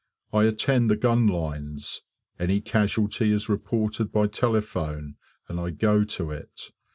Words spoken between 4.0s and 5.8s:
by telephone, and I